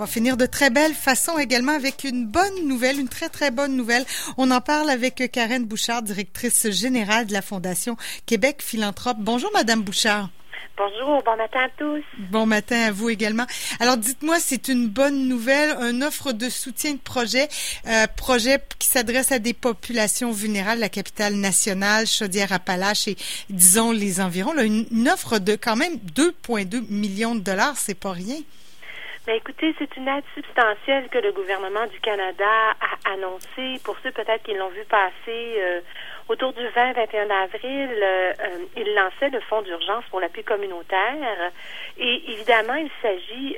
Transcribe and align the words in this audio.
va 0.00 0.06
finir 0.06 0.38
de 0.38 0.46
très 0.46 0.70
belle 0.70 0.94
façon 0.94 1.38
également 1.38 1.72
avec 1.72 2.04
une 2.04 2.26
bonne 2.26 2.66
nouvelle, 2.66 2.98
une 2.98 3.08
très 3.08 3.28
très 3.28 3.50
bonne 3.50 3.76
nouvelle. 3.76 4.06
On 4.38 4.50
en 4.50 4.62
parle 4.62 4.88
avec 4.88 5.30
Karen 5.30 5.66
Bouchard, 5.66 6.02
directrice 6.02 6.70
générale 6.70 7.26
de 7.26 7.34
la 7.34 7.42
Fondation 7.42 7.98
Québec 8.24 8.62
Philanthrope. 8.62 9.18
Bonjour 9.20 9.50
Madame 9.52 9.82
Bouchard. 9.82 10.30
Bonjour, 10.78 11.22
bon 11.22 11.36
matin 11.36 11.60
à 11.60 11.68
tous. 11.76 12.02
Bon 12.30 12.46
matin 12.46 12.80
à 12.80 12.92
vous 12.92 13.10
également. 13.10 13.44
Alors 13.78 13.98
dites-moi, 13.98 14.36
c'est 14.40 14.68
une 14.68 14.88
bonne 14.88 15.28
nouvelle, 15.28 15.76
une 15.82 16.02
offre 16.02 16.32
de 16.32 16.48
soutien 16.48 16.92
de 16.94 16.98
projet, 16.98 17.48
euh, 17.86 18.06
projet 18.16 18.58
qui 18.78 18.88
s'adresse 18.88 19.32
à 19.32 19.38
des 19.38 19.52
populations 19.52 20.32
vulnérables, 20.32 20.80
la 20.80 20.88
capitale 20.88 21.34
nationale, 21.34 22.06
Chaudière-Appalaches 22.06 23.08
et 23.08 23.16
disons 23.50 23.92
les 23.92 24.22
environs. 24.22 24.58
une, 24.58 24.86
une 24.90 25.08
offre 25.10 25.38
de 25.38 25.56
quand 25.56 25.76
même 25.76 25.96
2,2 26.16 26.86
millions 26.88 27.34
de 27.34 27.40
dollars, 27.40 27.76
c'est 27.76 27.92
pas 27.92 28.12
rien. 28.12 28.38
Ben, 29.26 29.36
écoutez, 29.36 29.74
c'est 29.78 29.96
une 29.98 30.08
aide 30.08 30.24
substantielle 30.34 31.08
que 31.10 31.18
le 31.18 31.32
gouvernement 31.32 31.86
du 31.86 32.00
Canada 32.00 32.70
a 32.80 33.12
annoncée. 33.12 33.78
Pour 33.84 33.96
ceux 34.02 34.10
peut-être 34.12 34.42
qui 34.42 34.54
l'ont 34.54 34.70
vu 34.70 34.82
passer 34.88 35.12
euh, 35.60 35.80
autour 36.30 36.52
du 36.52 36.62
20-21 36.62 37.30
avril, 37.30 37.90
euh, 37.90 38.32
euh, 38.40 38.58
il 38.76 38.94
lançait 38.94 39.30
le 39.30 39.40
fonds 39.40 39.62
d'urgence 39.62 40.04
pour 40.10 40.20
l'appui 40.20 40.44
communautaire. 40.44 41.50
Et 41.98 42.32
évidemment, 42.32 42.74
il 42.74 42.90
s'agit 43.02 43.56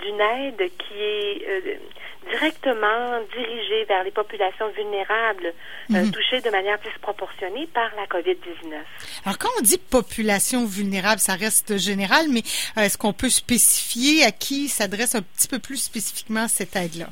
d'une 0.00 0.20
aide 0.20 0.70
qui 0.78 1.02
est 1.02 1.80
directement 2.30 3.20
dirigée 3.34 3.84
vers 3.84 4.04
les 4.04 4.10
populations 4.10 4.68
vulnérables 4.68 5.52
mhm. 5.88 6.10
touchées 6.10 6.40
de 6.40 6.50
manière 6.50 6.78
disproportionnée 6.78 7.66
par 7.66 7.90
la 7.96 8.06
COVID-19. 8.06 8.74
Alors, 9.24 9.38
quand 9.38 9.48
on 9.58 9.62
dit 9.62 9.78
population 9.78 10.64
vulnérable, 10.66 11.20
ça 11.20 11.34
reste 11.34 11.78
général, 11.78 12.26
mais 12.30 12.42
est-ce 12.76 12.96
qu'on 12.96 13.12
peut 13.12 13.30
spécifier 13.30 14.24
à 14.24 14.30
qui 14.30 14.68
s'adresse 14.68 15.14
un 15.14 15.22
petit 15.22 15.48
peu 15.48 15.58
plus 15.58 15.78
spécifiquement 15.78 16.48
cette 16.48 16.76
aide-là? 16.76 17.06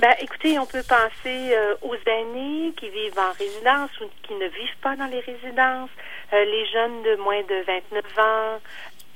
Ben, 0.00 0.14
écoutez, 0.20 0.56
on 0.60 0.66
peut 0.66 0.84
penser 0.88 1.52
euh, 1.52 1.74
aux 1.82 1.96
aînés 2.06 2.47
qui 2.78 2.88
vivent 2.90 3.18
en 3.18 3.32
résidence 3.32 3.90
ou 4.00 4.04
qui 4.22 4.34
ne 4.34 4.46
vivent 4.46 4.78
pas 4.82 4.96
dans 4.96 5.06
les 5.06 5.20
résidences, 5.20 5.90
euh, 6.32 6.44
les 6.44 6.66
jeunes 6.66 7.02
de 7.02 7.16
moins 7.16 7.42
de 7.42 7.64
29 7.66 8.18
ans, 8.18 8.60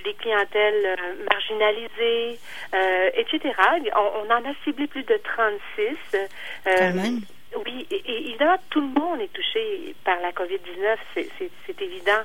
les 0.05 0.15
clientèles 0.15 0.87
euh, 0.87 1.25
marginalisées, 1.31 2.39
etc. 3.15 3.55
On, 3.95 4.31
en 4.31 4.51
a 4.51 4.55
ciblé 4.65 4.87
plus 4.87 5.05
de 5.05 5.19
36. 5.23 5.97
Quand 6.65 6.95
même. 6.95 7.21
Oui, 7.65 7.87
et, 7.91 8.29
évidemment, 8.29 8.57
tout 8.71 8.81
le 8.81 8.89
monde 9.01 9.21
est 9.21 9.33
touché 9.33 9.95
par 10.05 10.19
la 10.21 10.33
COVID-19, 10.33 10.97
c'est 11.15 11.83
évident. 11.83 12.23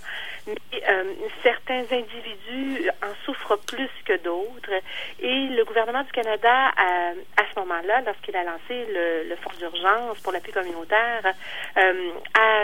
Mais 0.47 0.55
euh, 0.89 1.03
certains 1.43 1.83
individus 1.91 2.89
en 3.03 3.13
souffrent 3.25 3.57
plus 3.67 3.89
que 4.05 4.17
d'autres. 4.23 4.71
Et 5.19 5.47
le 5.47 5.63
gouvernement 5.65 6.03
du 6.03 6.11
Canada, 6.11 6.69
à, 6.77 7.11
à 7.37 7.43
ce 7.53 7.59
moment-là, 7.59 8.01
lorsqu'il 8.05 8.35
a 8.35 8.43
lancé 8.43 8.85
le, 8.89 9.27
le 9.27 9.35
fonds 9.35 9.57
d'urgence 9.57 10.19
pour 10.21 10.31
l'appui 10.31 10.51
communautaire, 10.51 11.33
euh, 11.77 12.11
a 12.33 12.63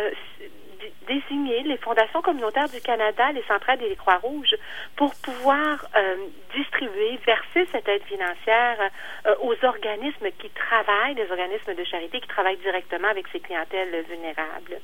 les 1.64 1.78
fondations 1.78 2.22
communautaires 2.22 2.70
du 2.70 2.82
Canada, 2.82 3.32
les 3.32 3.44
centrales 3.44 3.82
et 3.82 3.90
les 3.90 3.96
Croix-Rouges 3.96 4.56
pour 4.96 5.14
pouvoir 5.16 5.86
euh, 5.96 6.16
distribuer, 6.56 7.20
verser 7.26 7.68
cette 7.72 7.88
aide 7.88 8.04
financière 8.04 8.78
euh, 9.26 9.36
aux 9.42 9.56
organismes 9.66 10.28
qui 10.40 10.50
travaillent, 10.50 11.16
des 11.16 11.30
organismes 11.32 11.76
de 11.76 11.84
charité 11.84 12.20
qui 12.20 12.28
travaillent 12.28 12.58
directement 12.58 13.08
avec 13.08 13.26
ces 13.32 13.40
clientèles 13.40 14.04
vulnérables. 14.10 14.80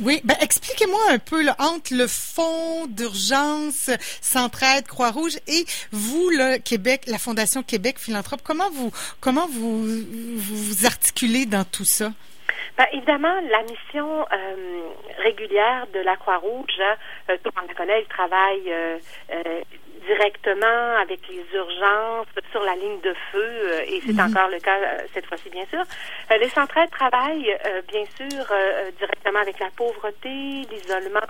Oui, 0.00 0.20
ben 0.24 0.34
expliquez-moi 0.40 0.98
un 1.10 1.18
peu 1.18 1.46
entre 1.60 1.94
le 1.94 2.08
fonds 2.08 2.86
d'urgence 2.86 3.90
Centraide 4.20 4.88
Croix-Rouge 4.88 5.36
et 5.46 5.64
vous 5.92 6.30
le 6.30 6.58
Québec, 6.58 7.02
la 7.06 7.18
Fondation 7.18 7.62
Québec 7.62 8.00
Philanthrope, 8.00 8.40
comment 8.42 8.70
vous 8.70 8.90
comment 9.20 9.46
vous 9.46 9.84
vous 10.36 10.86
articulez 10.86 11.46
dans 11.46 11.64
tout 11.64 11.84
ça? 11.84 12.10
Ben, 12.76 12.86
évidemment, 12.92 13.34
la 13.50 13.62
mission 13.62 14.26
euh, 14.32 14.82
régulière 15.18 15.86
de 15.92 16.00
la 16.00 16.16
Croix-Rouge, 16.16 16.80
hein, 16.80 16.96
euh, 17.30 17.36
tout 17.42 17.50
le 17.54 17.60
monde 17.60 17.70
la 17.70 17.74
connaît, 17.74 18.02
il 18.02 18.08
travaille 18.08 18.72
euh, 18.72 18.98
directement 20.06 20.96
avec 21.00 21.20
les 21.28 21.44
urgences 21.54 22.26
sur 22.50 22.62
la 22.62 22.74
ligne 22.76 23.00
de 23.00 23.14
feu, 23.32 23.82
et 23.86 24.00
c'est 24.06 24.12
mhm. 24.12 24.30
encore 24.30 24.48
le 24.48 24.58
cas 24.58 24.78
cette 25.12 25.26
fois-ci, 25.26 25.50
bien 25.50 25.66
sûr. 25.66 25.82
les 26.30 26.48
centrales 26.48 26.88
travaillent, 26.90 27.56
bien 27.88 28.04
sûr, 28.16 28.44
directement 28.98 29.40
avec 29.40 29.58
la 29.58 29.70
pauvreté, 29.76 30.62
l'isolement 30.70 31.20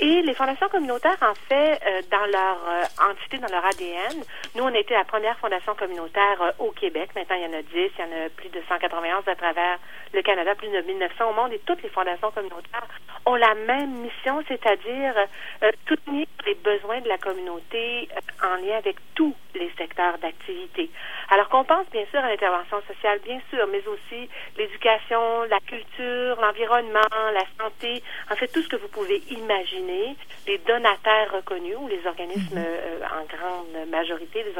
et 0.00 0.22
les 0.22 0.34
fondations 0.34 0.68
communautaires, 0.68 1.18
en 1.20 1.34
fait, 1.34 1.80
euh, 1.86 2.02
dans 2.10 2.26
leur 2.26 2.58
euh, 2.68 3.10
entité, 3.10 3.38
dans 3.38 3.48
leur 3.48 3.64
ADN, 3.64 4.24
nous, 4.54 4.64
on 4.64 4.74
était 4.74 4.94
la 4.94 5.04
première 5.04 5.38
fondation 5.38 5.74
communautaire 5.74 6.40
euh, 6.40 6.50
au 6.58 6.70
Québec. 6.70 7.10
Maintenant, 7.14 7.36
il 7.36 7.42
y 7.42 7.46
en 7.46 7.58
a 7.58 7.62
10, 7.62 7.68
il 7.74 7.90
y 7.98 8.02
en 8.02 8.26
a 8.26 8.28
plus 8.30 8.48
de 8.48 8.60
191 8.68 9.28
à 9.28 9.34
travers 9.34 9.78
le 10.12 10.22
Canada, 10.22 10.54
plus 10.54 10.68
de 10.68 10.80
1900 10.80 11.30
au 11.30 11.34
monde, 11.34 11.52
et 11.52 11.60
toutes 11.66 11.82
les 11.82 11.90
fondations 11.90 12.30
communautaires 12.30 12.88
ont 13.26 13.36
la 13.36 13.54
même 13.54 13.90
mission, 14.00 14.42
c'est-à-dire 14.48 15.14
soutenir 15.86 16.26
les 16.44 16.54
besoins 16.54 17.00
de 17.00 17.08
la 17.08 17.18
communauté 17.18 18.08
en 18.42 18.56
lien 18.56 18.78
avec 18.78 18.96
tous 19.14 19.34
les 19.54 19.70
secteurs 19.78 20.18
d'activité. 20.18 20.90
Alors 21.30 21.48
qu'on 21.48 21.64
pense 21.64 21.86
bien 21.92 22.04
sûr 22.10 22.18
à 22.18 22.21
l'intervention 22.32 22.80
sociale, 22.88 23.20
bien 23.24 23.40
sûr, 23.50 23.66
mais 23.70 23.82
aussi 23.86 24.28
l'éducation, 24.56 25.42
la 25.44 25.60
culture, 25.60 26.40
l'environnement, 26.40 27.12
la 27.34 27.44
santé, 27.58 28.02
en 28.30 28.36
fait 28.36 28.48
tout 28.48 28.62
ce 28.62 28.68
que 28.68 28.76
vous 28.76 28.88
pouvez 28.88 29.22
imaginer, 29.30 30.16
les 30.46 30.58
donataires 30.58 31.32
reconnus 31.32 31.76
ou 31.78 31.88
les 31.88 32.04
organismes 32.06 32.58
mhm. 32.58 32.64
euh, 32.64 33.00
en 33.04 33.24
grande 33.24 33.88
majorité, 33.90 34.44
les, 34.44 34.56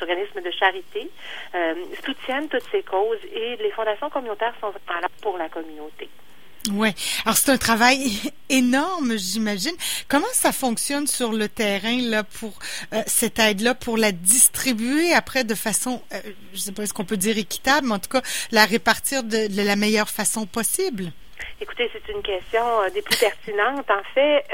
organismes 0.00 0.40
de 0.40 0.50
charité, 0.50 1.10
euh, 1.54 1.74
soutiennent 2.04 2.48
toutes 2.48 2.68
ces 2.70 2.82
causes 2.82 3.24
et 3.32 3.56
les 3.56 3.70
fondations 3.70 4.10
communautaires 4.10 4.54
sont 4.60 4.72
là 4.88 5.08
pour 5.20 5.36
la 5.38 5.48
communauté. 5.48 6.08
Oui. 6.70 6.90
Alors 7.24 7.36
c'est 7.36 7.50
un 7.50 7.58
travail 7.58 8.12
énorme, 8.48 9.18
j'imagine. 9.18 9.74
Comment 10.08 10.26
ça 10.32 10.52
fonctionne 10.52 11.06
sur 11.06 11.32
le 11.32 11.48
terrain 11.48 12.00
là 12.00 12.22
pour 12.22 12.58
euh, 12.92 13.02
cette 13.06 13.38
aide-là, 13.38 13.74
pour 13.74 13.96
la 13.96 14.12
distribuer 14.12 15.12
après 15.12 15.44
de 15.44 15.54
façon, 15.54 16.02
euh, 16.12 16.20
je 16.54 16.60
sais 16.60 16.72
pas 16.72 16.86
ce 16.86 16.92
qu'on 16.92 17.04
peut 17.04 17.16
dire 17.16 17.36
équitable, 17.36 17.88
mais 17.88 17.94
en 17.94 17.98
tout 17.98 18.10
cas 18.10 18.22
la 18.52 18.64
répartir 18.64 19.24
de, 19.24 19.48
la 19.50 19.76
meilleure 19.76 20.08
façon 20.08 20.46
possible? 20.46 21.12
Écoutez, 21.60 21.90
c'est 21.92 22.12
une 22.12 22.22
question 22.22 22.82
euh, 22.82 22.90
des 22.90 23.02
plus 23.02 23.18
pertinentes. 23.18 23.90
En 23.90 24.02
fait, 24.14 24.44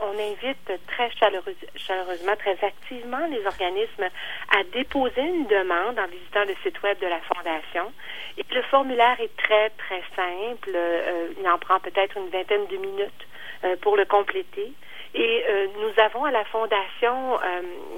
on 0.00 0.18
invite 0.18 0.70
très 0.86 1.10
chaleureusement, 1.18 2.36
très 2.36 2.56
activement 2.64 3.26
les 3.30 3.44
organismes 3.46 4.08
à 4.50 4.62
déposer 4.72 5.20
une 5.20 5.46
demande 5.46 5.98
en 5.98 6.06
visitant 6.06 6.44
le 6.46 6.54
site 6.62 6.80
web 6.82 6.98
de 7.00 7.06
la 7.06 7.20
Fondation. 7.20 7.92
Et 8.36 8.44
le 8.50 8.62
formulaire 8.62 9.16
est 9.20 9.36
très, 9.36 9.70
très 9.70 10.02
simple. 10.14 10.70
Euh, 10.74 11.28
il 11.38 11.48
en 11.48 11.58
prend 11.58 11.80
peut-être 11.80 12.16
une 12.16 12.28
vingtaine 12.28 12.66
de 12.66 12.76
minutes 12.76 13.26
euh, 13.64 13.76
pour 13.80 13.96
le 13.96 14.04
compléter. 14.04 14.72
Et 15.14 15.44
euh, 15.48 15.66
nous 15.80 16.02
avons 16.02 16.24
à 16.24 16.30
la 16.30 16.44
Fondation 16.44 17.38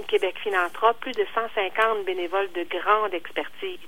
Québec 0.06 0.36
Philanthrope 0.42 0.98
plus 1.00 1.12
de 1.12 1.26
150 1.34 2.04
bénévoles 2.04 2.50
de 2.52 2.64
grande 2.64 3.12
expertise 3.12 3.78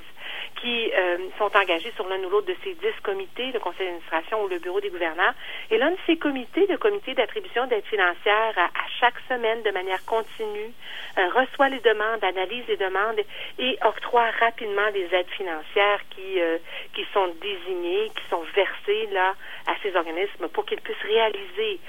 qui 0.62 0.92
euh, 0.92 1.18
sont 1.38 1.50
engagés 1.56 1.92
sur 1.96 2.08
l'un 2.08 2.22
ou 2.22 2.30
l'autre 2.30 2.46
de 2.46 2.56
ces 2.62 2.74
dix 2.74 2.94
comités, 3.02 3.50
le 3.50 3.58
conseil 3.58 3.86
d'administration 3.86 4.44
ou 4.44 4.48
le 4.48 4.60
bureau 4.60 4.80
des 4.80 4.90
gouverneurs. 4.90 5.34
Et 5.70 5.76
l'un 5.76 5.90
de 5.90 5.96
ces 6.06 6.16
comités, 6.16 6.66
le 6.68 6.78
comité 6.78 7.14
d'attribution 7.14 7.66
d'aide 7.66 7.84
financière, 7.84 8.54
à, 8.56 8.70
chaque 9.00 9.18
semaine, 9.28 9.62
de 9.62 9.70
manière 9.72 10.04
continue, 10.04 10.72
euh, 11.18 11.28
reçoit 11.34 11.68
les 11.68 11.80
demandes, 11.80 12.22
analyse 12.22 12.64
les 12.68 12.76
demandes 12.76 13.20
et 13.58 13.76
octroie 13.84 14.30
rapidement 14.38 14.90
des 14.92 15.08
aides 15.12 15.30
financières 15.36 16.00
qui, 16.10 16.40
euh, 16.40 16.58
qui 16.94 17.04
sont 17.12 17.34
désignées, 17.42 18.10
qui 18.14 18.28
sont 18.30 18.44
versées 18.54 19.08
là 19.12 19.34
ces 19.82 19.94
organismes 19.96 20.48
pour 20.52 20.64
qu'ils 20.64 20.80
puissent 20.80 20.96
réaliser 21.02 21.80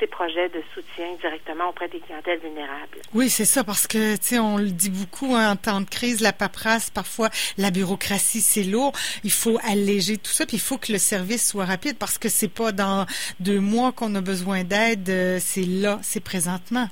ces 0.00 0.06
projets 0.06 0.48
de 0.48 0.62
soutien 0.74 1.14
directement 1.20 1.68
auprès 1.68 1.88
des 1.88 2.00
clientèles 2.00 2.40
vulnérables. 2.40 2.98
Oui, 3.14 3.30
c'est 3.30 3.44
ça, 3.44 3.62
parce 3.64 3.86
que, 3.86 4.16
tu 4.16 4.22
sais, 4.22 4.38
on 4.38 4.56
le 4.56 4.70
dit 4.70 4.90
beaucoup 4.90 5.34
hein, 5.34 5.52
en 5.52 5.56
temps 5.56 5.80
de 5.80 5.88
crise, 5.88 6.20
la 6.20 6.32
paperasse, 6.32 6.90
parfois 6.90 7.30
la 7.58 7.70
bureaucratie 7.70 8.40
c'est 8.40 8.64
lourd. 8.64 8.92
Il 9.24 9.30
faut 9.32 9.58
alléger 9.62 10.16
tout 10.18 10.30
ça, 10.30 10.46
puis 10.46 10.56
il 10.56 10.60
faut 10.60 10.78
que 10.78 10.92
le 10.92 10.98
service 10.98 11.48
soit 11.50 11.64
rapide 11.64 11.96
parce 11.98 12.18
que 12.18 12.28
c'est 12.28 12.52
pas 12.52 12.72
dans 12.72 13.06
deux 13.40 13.60
mois 13.60 13.92
qu'on 13.92 14.14
a 14.14 14.20
besoin 14.20 14.64
d'aide, 14.64 15.08
euh, 15.08 15.38
c'est 15.40 15.64
là, 15.64 15.98
c'est 16.02 16.22
présentement. 16.22 16.88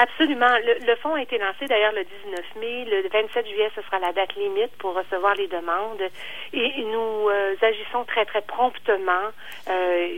Absolument. 0.00 0.56
Le, 0.64 0.96
fonds 0.96 1.14
a 1.14 1.20
été 1.20 1.36
lancé 1.36 1.66
d'ailleurs 1.66 1.92
le 1.92 2.04
19 2.04 2.56
mai. 2.56 2.86
Le 2.86 3.06
27 3.10 3.46
juillet, 3.46 3.70
ce 3.76 3.82
sera 3.82 3.98
la 3.98 4.12
date 4.14 4.34
limite 4.34 4.74
pour 4.78 4.94
recevoir 4.94 5.34
les 5.34 5.46
demandes. 5.46 6.00
Et, 6.54 6.84
nous 6.84 7.28
euh, 7.28 7.54
agissons 7.60 8.04
très, 8.04 8.24
très 8.24 8.40
promptement. 8.40 9.28
Euh, 9.68 10.08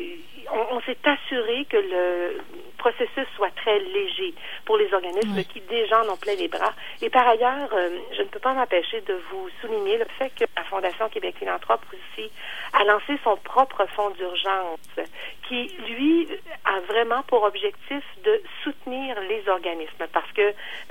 on, 0.51 0.81
s'est 0.81 0.99
assuré 1.05 1.65
que 1.67 1.77
le 1.77 2.41
processus 2.79 3.27
soit 3.37 3.55
très 3.55 3.79
léger 3.79 4.35
pour 4.65 4.77
les 4.77 4.93
organismes 4.93 5.45
qui 5.45 5.61
déjà 5.61 6.03
en 6.03 6.09
ont 6.09 6.17
plein 6.17 6.35
les 6.35 6.49
bras. 6.49 6.73
Et 7.01 7.11
par 7.11 7.27
ailleurs, 7.29 7.69
euh, 7.73 7.99
je 8.17 8.23
ne 8.23 8.29
peux 8.29 8.41
pas 8.41 8.53
m'empêcher 8.53 9.01
de 9.03 9.15
vous 9.31 9.49
souligner 9.61 9.99
le 9.99 10.07
fait 10.19 10.31
que 10.31 10.45
la 10.57 10.65
Fondation 10.65 11.09
Québec 11.09 11.37
Philanthrope 11.39 11.85
aussi 11.93 12.31
a 12.73 12.85
lancé 12.85 13.19
son 13.23 13.37
propre 13.37 13.87
fonds 13.95 14.11
d'urgence 14.11 14.79
qui, 15.49 15.69
lui, 15.89 16.29
a 16.65 16.81
vraiment 16.81 17.23
pour 17.25 17.43
objectif 17.45 18.03
de 18.25 18.43
soutenir 18.65 19.21
les 19.29 19.49
organismes 19.49 20.07
parce 20.13 20.31
que 20.33 20.43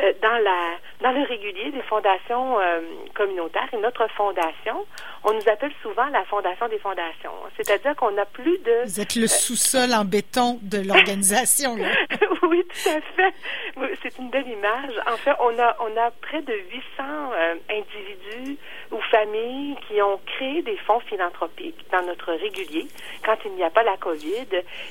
euh, 0.01 0.13
dans 0.21 0.43
la 0.43 0.77
dans 1.01 1.11
le 1.11 1.23
régulier 1.23 1.71
des 1.71 1.81
fondations 1.83 2.59
euh, 2.59 2.81
communautaires 3.15 3.67
et 3.73 3.77
notre 3.77 4.07
fondation, 4.15 4.85
on 5.23 5.33
nous 5.33 5.49
appelle 5.51 5.71
souvent 5.81 6.05
la 6.07 6.23
fondation 6.25 6.67
des 6.67 6.79
fondations. 6.79 7.31
C'est-à-dire 7.57 7.95
qu'on 7.95 8.15
a 8.17 8.25
plus 8.25 8.57
de... 8.59 8.85
Vous 8.85 8.99
êtes 9.01 9.15
le 9.15 9.27
sous-sol 9.27 9.93
en 9.93 10.05
béton 10.05 10.59
de 10.61 10.79
l'organisation. 10.79 11.75
oui, 12.49 12.63
tout 12.63 12.89
à 12.89 13.01
fait. 13.01 13.33
C'est 14.01 14.17
une 14.17 14.29
belle 14.29 14.47
image. 14.47 14.93
En 15.07 15.17
fait, 15.17 15.33
on 15.39 15.59
a, 15.59 15.75
on 15.79 15.97
a 15.97 16.11
près 16.11 16.41
de 16.41 16.53
800 16.53 16.81
euh, 16.99 17.55
individus 17.69 18.57
ou 18.91 18.99
familles 19.11 19.75
qui 19.87 20.01
ont 20.01 20.19
créé 20.25 20.61
des 20.63 20.77
fonds 20.77 20.99
philanthropiques 21.01 21.85
dans 21.91 22.01
notre 22.01 22.33
régulier 22.33 22.87
quand 23.23 23.37
il 23.45 23.51
n'y 23.51 23.63
a 23.63 23.69
pas 23.69 23.83
la 23.83 23.97
COVID. 23.97 24.47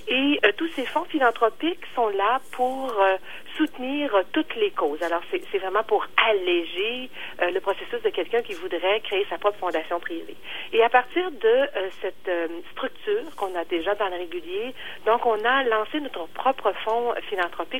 Et 0.08 0.40
euh, 0.44 0.52
tous 0.56 0.68
ces 0.68 0.86
fonds 0.86 1.04
philanthropiques 1.04 1.84
sont 1.94 2.08
là 2.10 2.40
pour 2.52 2.92
euh, 3.00 3.16
soutenir 3.56 4.14
toutes 4.32 4.54
les 4.54 4.70
causes. 4.70 5.02
Alors, 5.02 5.22
c'est 5.30 5.58
vraiment 5.58 5.82
pour 5.82 6.06
alléger 6.28 7.10
le 7.40 7.58
processus 7.60 8.00
de 8.02 8.10
quelqu'un 8.10 8.42
qui 8.42 8.54
voudrait 8.54 9.00
créer 9.00 9.26
sa 9.28 9.38
propre 9.38 9.58
fondation 9.58 9.98
privée. 9.98 10.36
Et 10.72 10.82
à 10.82 10.88
partir 10.88 11.30
de 11.30 11.68
cette 12.00 12.30
structure 12.72 13.34
qu'on 13.36 13.54
a 13.56 13.64
déjà 13.64 13.94
dans 13.96 14.08
le 14.08 14.16
régulier, 14.16 14.74
donc 15.04 15.26
on 15.26 15.44
a 15.44 15.64
lancé 15.64 16.00
notre 16.00 16.26
propre 16.28 16.72
fonds 16.84 17.12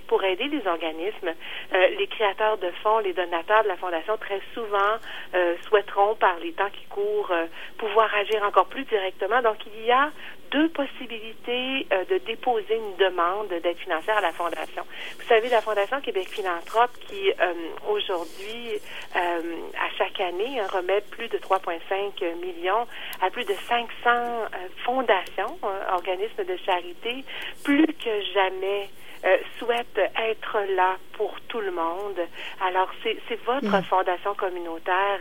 pour 0.07 0.23
aider 0.25 0.49
les 0.49 0.67
organismes. 0.67 1.33
les 1.73 2.07
créateurs 2.07 2.59
de 2.59 2.71
fonds, 2.83 2.99
les 2.99 3.12
donateurs 3.12 3.62
de 3.62 3.69
la 3.69 3.77
fondation, 3.77 4.17
très 4.17 4.41
souvent 4.55 4.99
souhaiteront 5.69 6.15
par 6.17 6.39
les 6.39 6.53
temps 6.53 6.71
qui 6.71 6.85
courent, 6.87 7.31
euh, 7.31 7.47
pouvoir 7.79 8.15
agir 8.15 8.43
encore 8.43 8.67
plus 8.67 8.85
directement. 8.85 9.43
Donc, 9.43 9.57
il 9.67 9.87
y 9.87 9.93
a 9.93 10.11
deux 10.51 10.69
possibilités 10.71 11.87
euh, 11.93 12.05
de 12.07 12.19
déposer 12.19 12.77
une 12.77 12.97
demande 12.97 13.49
d'aide 13.49 13.77
financière 13.77 14.19
à 14.19 14.21
la 14.21 14.33
Fondation. 14.33 14.83
Vous 15.19 15.27
savez, 15.27 15.49
la 15.49 15.61
Fondation 15.61 16.01
Québec 16.01 16.29
Philanthrope, 16.29 16.91
qui 17.09 17.31
euh, 17.31 17.53
aujourd'hui, 17.89 18.81
à 19.15 19.91
chaque 19.97 20.21
année, 20.21 20.61
hein, 20.61 20.67
remet 20.73 21.01
plus 21.03 21.29
de 21.29 21.39
3,5 21.39 22.35
millions 22.37 22.87
à 23.21 23.31
plus 23.31 23.45
de 23.45 23.55
500 23.69 24.11
fondations, 24.85 25.59
organismes 25.93 26.45
de 26.45 26.56
charité, 26.65 27.25
plus 27.65 27.87
que 27.87 28.23
jamais 28.35 28.89
euh, 29.22 29.37
souhaite 29.58 29.99
être 29.99 30.58
là 30.75 30.96
pour 31.12 31.34
tout 31.49 31.61
le 31.61 31.70
monde. 31.70 32.17
Alors, 32.67 32.88
c'est 33.02 33.38
votre 33.44 33.67
mm. 33.67 33.84
fondation 33.84 34.34
communautaire. 34.34 35.20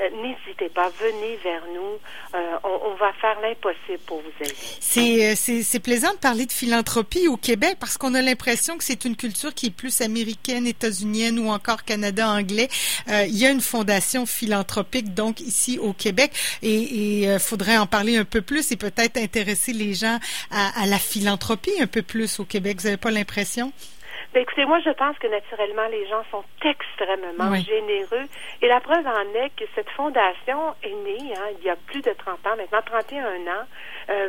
Euh, 0.00 0.10
n'hésitez 0.22 0.68
pas, 0.68 0.90
venez 1.00 1.36
vers 1.42 1.62
nous. 1.74 2.38
Euh, 2.38 2.58
on, 2.64 2.90
on, 2.90 2.94
va 2.96 3.10
faire 3.14 3.40
l'impossible 3.40 4.00
pour 4.04 4.20
vous 4.20 4.44
aider. 4.44 4.54
C'est 5.64 5.82
plaisant 5.82 6.12
de 6.12 6.18
parler 6.18 6.44
de 6.44 6.52
philanthropie 6.52 7.26
au 7.28 7.38
Québec 7.38 7.78
parce 7.80 7.96
qu'on 7.96 8.12
a 8.14 8.20
l'impression 8.20 8.76
que 8.76 8.84
c'est 8.84 9.06
une 9.06 9.16
culture 9.16 9.54
qui 9.54 9.66
est 9.66 9.74
plus 9.74 10.02
américaine, 10.02 10.66
états-unienne 10.66 11.38
ou 11.38 11.48
encore 11.48 11.84
Canada-anglais. 11.84 12.68
il 13.08 13.38
y 13.38 13.46
a 13.46 13.50
une 13.50 13.62
fondation 13.62 14.26
philanthropique 14.26 15.14
donc 15.14 15.40
ici 15.40 15.78
au 15.78 15.94
Québec 15.94 16.32
et 16.62 16.74
il 16.74 17.38
faudrait 17.38 17.78
en 17.78 17.86
parler 17.86 18.18
un 18.18 18.24
peu 18.24 18.42
plus 18.42 18.70
et 18.72 18.76
peut-être 18.76 19.16
intéresser 19.16 19.72
les 19.72 19.94
gens 19.94 20.18
à, 20.50 20.82
à 20.82 20.86
la 20.86 20.98
philanthropie 20.98 21.80
un 21.80 21.86
peu 21.86 22.02
plus 22.02 22.40
au 22.40 22.44
Québec. 22.44 22.78
Vous 22.80 22.84
n'avez 22.84 22.96
pas 22.98 23.10
l'impression 23.10 23.37
pression? 23.38 23.72
Ben, 24.34 24.42
écoutez, 24.42 24.66
moi, 24.66 24.78
je 24.84 24.90
pense 24.90 25.18
que 25.18 25.26
naturellement, 25.26 25.86
les 25.90 26.06
gens 26.06 26.22
sont 26.30 26.44
extrêmement 26.62 27.54
généreux. 27.54 28.26
Et 28.60 28.68
la 28.68 28.80
preuve 28.80 29.06
en 29.06 29.34
est 29.34 29.50
que 29.56 29.64
cette 29.74 29.88
fondation 29.90 30.74
est 30.82 30.94
née 30.94 31.32
hein, 31.34 31.48
il 31.58 31.64
y 31.64 31.70
a 31.70 31.76
plus 31.76 32.02
de 32.02 32.12
30 32.12 32.46
ans, 32.46 32.56
maintenant 32.56 32.82
31 32.84 33.26
ans, 33.46 33.64
euh, 34.10 34.28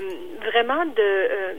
vraiment 0.51 0.85
de 0.85 1.01
euh, 1.01 1.53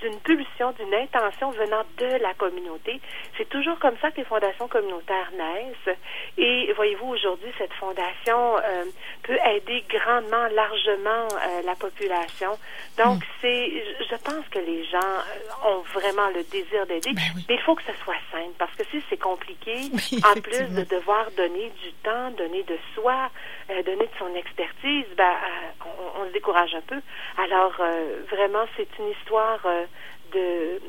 d'une 0.00 0.20
pulsion, 0.20 0.72
d'une 0.72 0.94
intention 0.94 1.50
venant 1.50 1.82
de 1.96 2.22
la 2.22 2.34
communauté. 2.34 3.00
C'est 3.38 3.48
toujours 3.48 3.78
comme 3.78 3.96
ça 4.02 4.10
que 4.10 4.18
les 4.18 4.24
fondations 4.24 4.68
communautaires 4.68 5.32
naissent. 5.32 5.96
Et 6.36 6.70
voyez-vous, 6.74 7.06
aujourd'hui, 7.06 7.50
cette 7.56 7.72
fondation 7.72 8.58
euh, 8.58 8.84
peut 9.22 9.38
aider 9.54 9.84
grandement, 9.88 10.46
largement 10.54 11.28
la 11.64 11.74
population. 11.74 12.50
Donc, 12.98 13.20
mm. 13.20 13.26
c'est, 13.40 13.84
je 14.10 14.16
pense 14.16 14.46
que 14.50 14.58
les 14.58 14.84
gens 14.84 14.98
ont 15.64 15.82
vraiment 15.94 16.28
le 16.28 16.42
désir 16.44 16.86
d'aider, 16.86 17.12
ben 17.14 17.22
mais 17.48 17.54
il 17.54 17.60
faut 17.66 17.74
que 17.74 17.82
ce 17.82 17.92
soit 18.04 18.14
simple, 18.30 18.54
parce 18.58 18.72
que 18.76 18.84
si 18.92 19.02
c'est 19.10 19.16
compliqué, 19.18 19.74
en 20.24 20.40
plus 20.40 20.68
de 20.70 20.84
devoir 20.84 21.28
donner 21.32 21.70
du 21.82 21.92
temps, 22.04 22.30
donner 22.30 22.62
de 22.62 22.78
soi, 22.94 23.28
donner 23.68 24.06
de 24.06 24.16
son 24.20 24.32
expertise, 24.36 25.06
ben, 25.16 25.34
on, 25.84 26.22
on 26.22 26.26
se 26.28 26.32
décourage 26.32 26.74
un 26.76 26.80
peu. 26.82 27.00
Alors, 27.36 27.74
euh, 27.80 28.22
vraiment, 28.30 28.66
c'est 28.76 28.88
une 29.00 29.10
histoire 29.10 29.58
euh, 29.66 29.84
de, 30.32 30.80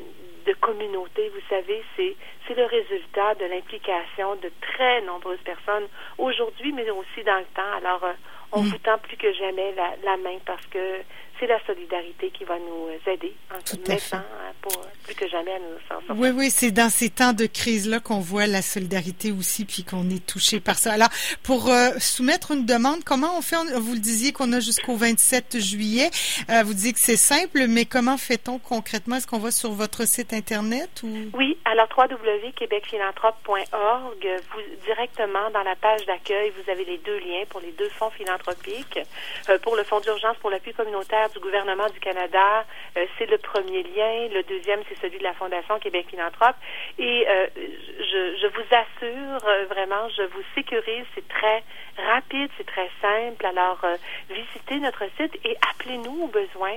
de 0.46 0.54
communauté, 0.60 1.28
vous 1.30 1.46
savez, 1.48 1.82
c'est, 1.96 2.14
c'est 2.46 2.54
le 2.54 2.64
résultat 2.64 3.34
de 3.34 3.46
l'implication 3.46 4.36
de 4.36 4.50
très 4.60 5.02
nombreuses 5.02 5.42
personnes 5.44 5.88
aujourd'hui, 6.16 6.72
mais 6.72 6.88
aussi 6.90 7.24
dans 7.24 7.38
le 7.38 7.46
temps. 7.56 7.72
Alors, 7.76 8.04
euh, 8.04 8.12
on 8.52 8.62
mm. 8.62 8.68
vous 8.68 8.78
tend 8.78 8.98
plus 8.98 9.16
que 9.16 9.32
jamais 9.32 9.74
la, 9.74 9.94
la 10.04 10.16
main 10.16 10.38
parce 10.46 10.64
que 10.66 11.02
c'est 11.40 11.48
la 11.48 11.60
solidarité 11.66 12.30
qui 12.30 12.44
va 12.44 12.58
nous 12.58 12.88
aider 13.06 13.34
en 13.52 13.58
Tout 13.60 13.78
maintenant 13.86 14.24
pour 14.62 14.72
plus 15.08 15.14
que 15.14 15.28
jamais 15.28 15.52
à 15.52 15.58
nous 15.58 15.78
sortir. 15.88 16.14
Oui, 16.18 16.28
oui, 16.34 16.50
c'est 16.50 16.70
dans 16.70 16.90
ces 16.90 17.08
temps 17.08 17.32
de 17.32 17.46
crise-là 17.46 17.98
qu'on 17.98 18.20
voit 18.20 18.46
la 18.46 18.60
solidarité 18.60 19.32
aussi, 19.32 19.64
puis 19.64 19.82
qu'on 19.82 20.10
est 20.10 20.26
touché 20.26 20.60
par 20.60 20.78
ça. 20.78 20.92
Alors, 20.92 21.08
pour 21.42 21.70
euh, 21.70 21.92
soumettre 21.98 22.50
une 22.50 22.66
demande, 22.66 23.02
comment 23.04 23.38
on 23.38 23.42
fait? 23.42 23.56
Vous 23.76 23.94
le 23.94 24.00
disiez 24.00 24.32
qu'on 24.32 24.52
a 24.52 24.60
jusqu'au 24.60 24.96
27 24.96 25.60
juillet. 25.60 26.10
Euh, 26.50 26.62
vous 26.62 26.74
disiez 26.74 26.92
que 26.92 26.98
c'est 26.98 27.16
simple, 27.16 27.64
mais 27.68 27.86
comment 27.86 28.18
fait-on 28.18 28.58
concrètement? 28.58 29.16
Est-ce 29.16 29.26
qu'on 29.26 29.38
va 29.38 29.50
sur 29.50 29.72
votre 29.72 30.06
site 30.06 30.34
Internet? 30.34 31.02
ou? 31.02 31.08
Oui, 31.32 31.56
alors 31.64 31.88
www.québecphilanthrope.org, 31.96 34.28
vous, 34.52 34.60
directement 34.84 35.48
dans 35.54 35.62
la 35.62 35.76
page 35.76 36.04
d'accueil, 36.04 36.50
vous 36.50 36.70
avez 36.70 36.84
les 36.84 36.98
deux 36.98 37.16
liens 37.18 37.44
pour 37.48 37.60
les 37.60 37.72
deux 37.72 37.88
fonds 37.88 38.10
philanthropiques. 38.10 39.00
Euh, 39.48 39.58
pour 39.60 39.74
le 39.74 39.84
fonds 39.84 40.00
d'urgence 40.00 40.36
pour 40.42 40.50
l'appui 40.50 40.74
communautaire, 40.74 41.30
du 41.30 41.38
gouvernement 41.38 41.88
du 41.88 41.98
Canada, 42.00 42.66
c'est 43.16 43.26
le 43.26 43.38
premier 43.38 43.84
lien. 43.84 44.28
Le 44.34 44.42
deuxième, 44.42 44.80
c'est 44.88 44.97
celui 45.00 45.18
de 45.18 45.22
la 45.22 45.34
Fondation 45.34 45.78
Québec 45.78 46.06
Philanthrope. 46.10 46.56
Et 46.98 47.26
euh, 47.28 47.46
je, 47.56 48.46
vous 48.46 48.66
assure, 48.70 49.48
euh, 49.48 49.66
vraiment, 49.66 50.08
je 50.16 50.22
vous 50.22 50.42
sécurise, 50.54 51.04
c'est 51.14 51.26
très 51.28 51.62
rapide, 51.96 52.50
c'est 52.56 52.66
très 52.66 52.90
simple. 53.00 53.44
Alors, 53.44 53.84
visitez 54.30 54.78
notre 54.78 55.04
site 55.16 55.34
et 55.44 55.56
appelez-nous 55.70 56.24
au 56.24 56.28
besoin. 56.28 56.72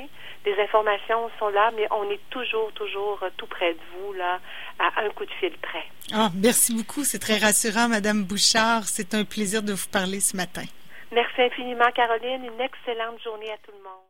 Les 0.45 0.59
informations 0.59 1.29
sont 1.37 1.49
là, 1.49 1.71
mais 1.75 1.87
on 1.91 2.09
est 2.09 2.21
toujours, 2.29 2.71
toujours 2.73 3.23
tout 3.37 3.45
près 3.45 3.73
de 3.73 3.79
vous, 3.93 4.13
là, 4.13 4.39
à 4.79 5.01
un 5.03 5.09
coup 5.09 5.25
de 5.25 5.31
fil 5.39 5.51
près. 5.61 5.83
Ah, 6.13 6.29
merci 6.35 6.75
beaucoup. 6.75 7.03
C'est 7.03 7.19
très 7.19 7.37
rassurant, 7.37 7.87
Madame 7.87 8.23
Bouchard. 8.23 8.83
C'est 8.85 9.13
un 9.13 9.23
plaisir 9.23 9.61
de 9.61 9.73
vous 9.73 9.89
parler 9.89 10.19
ce 10.19 10.35
matin. 10.35 10.63
Merci 11.11 11.41
infiniment, 11.41 11.91
Caroline. 11.93 12.45
Une 12.45 12.61
excellente 12.61 13.21
journée 13.21 13.51
à 13.51 13.57
tout 13.57 13.71
le 13.77 13.83
monde. 13.83 14.01